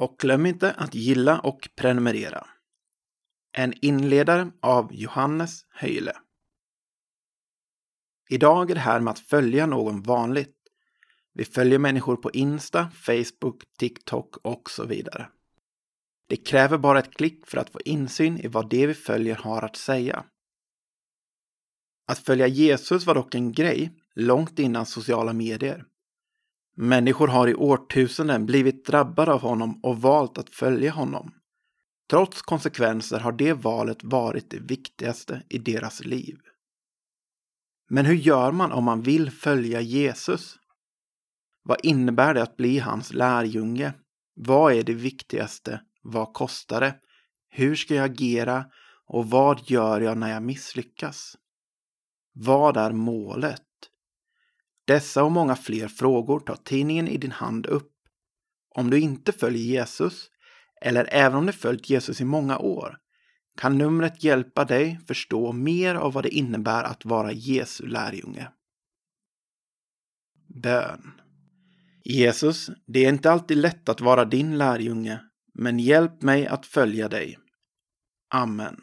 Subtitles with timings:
[0.00, 2.46] Och glöm inte att gilla och prenumerera.
[3.52, 6.12] En inledare av Johannes Höjle.
[8.30, 10.56] Idag är det här med att följa någon vanligt.
[11.34, 15.28] Vi följer människor på Insta, Facebook, TikTok och så vidare.
[16.28, 19.62] Det kräver bara ett klick för att få insyn i vad det vi följer har
[19.62, 20.24] att säga.
[22.06, 25.84] Att följa Jesus var dock en grej långt innan sociala medier.
[26.82, 31.34] Människor har i årtusenden blivit drabbade av honom och valt att följa honom.
[32.10, 36.38] Trots konsekvenser har det valet varit det viktigaste i deras liv.
[37.90, 40.58] Men hur gör man om man vill följa Jesus?
[41.62, 43.92] Vad innebär det att bli hans lärjunge?
[44.34, 45.80] Vad är det viktigaste?
[46.02, 46.94] Vad kostar det?
[47.48, 48.64] Hur ska jag agera?
[49.06, 51.36] Och vad gör jag när jag misslyckas?
[52.32, 53.62] Vad är målet?
[54.90, 57.92] Dessa och många fler frågor tar tidningen i din hand upp.
[58.74, 60.30] Om du inte följer Jesus,
[60.82, 62.96] eller även om du följt Jesus i många år,
[63.56, 68.48] kan numret hjälpa dig förstå mer av vad det innebär att vara Jesu lärjunge.
[70.62, 71.12] Bön
[72.04, 75.20] Jesus, det är inte alltid lätt att vara din lärjunge,
[75.54, 77.38] men hjälp mig att följa dig.
[78.34, 78.82] Amen.